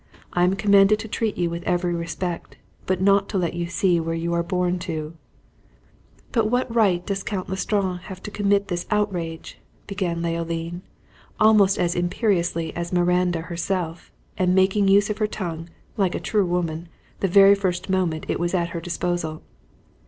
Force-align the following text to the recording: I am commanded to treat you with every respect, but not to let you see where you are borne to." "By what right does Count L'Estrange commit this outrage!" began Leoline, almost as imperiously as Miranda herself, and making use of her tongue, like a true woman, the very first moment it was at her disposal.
I 0.33 0.43
am 0.43 0.55
commanded 0.55 0.97
to 1.01 1.07
treat 1.07 1.37
you 1.37 1.51
with 1.51 1.61
every 1.61 1.93
respect, 1.93 2.57
but 2.87 3.01
not 3.03 3.29
to 3.29 3.37
let 3.37 3.53
you 3.53 3.67
see 3.67 3.99
where 3.99 4.15
you 4.15 4.33
are 4.33 4.41
borne 4.41 4.79
to." 4.79 5.13
"By 6.31 6.41
what 6.41 6.73
right 6.73 7.05
does 7.05 7.21
Count 7.21 7.47
L'Estrange 7.49 7.99
commit 8.33 8.67
this 8.69 8.87
outrage!" 8.89 9.59
began 9.85 10.23
Leoline, 10.23 10.81
almost 11.39 11.77
as 11.77 11.93
imperiously 11.93 12.75
as 12.75 12.91
Miranda 12.91 13.41
herself, 13.41 14.11
and 14.39 14.55
making 14.55 14.87
use 14.87 15.11
of 15.11 15.19
her 15.19 15.27
tongue, 15.27 15.69
like 15.97 16.15
a 16.15 16.19
true 16.19 16.47
woman, 16.47 16.89
the 17.19 17.27
very 17.27 17.53
first 17.53 17.87
moment 17.87 18.25
it 18.27 18.39
was 18.39 18.55
at 18.55 18.69
her 18.69 18.81
disposal. 18.81 19.43